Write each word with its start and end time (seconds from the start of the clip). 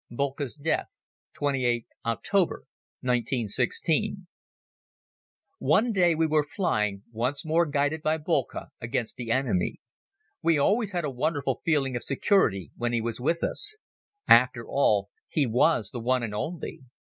Boelcke's 0.09 0.55
Death. 0.55 0.87
(28th 1.37 1.85
October, 2.07 2.65
1916) 3.01 4.25
ONE 5.59 5.91
day 5.91 6.15
we 6.15 6.25
were 6.25 6.41
flying, 6.43 7.03
once 7.11 7.45
more 7.45 7.67
guided 7.67 8.01
by 8.01 8.17
Boelcke 8.17 8.69
against 8.81 9.15
the 9.15 9.29
enemy. 9.29 9.79
We 10.41 10.57
always 10.57 10.93
had 10.93 11.05
a 11.05 11.11
wonderful 11.11 11.61
feeling 11.63 11.95
of 11.95 12.03
security 12.03 12.71
when 12.75 12.93
he 12.93 12.99
was 13.01 13.19
with 13.21 13.43
us. 13.43 13.77
After 14.27 14.67
all 14.67 15.11
he 15.29 15.45
was 15.45 15.91
the 15.91 15.99
one 15.99 16.23
and 16.23 16.33
only. 16.33 16.79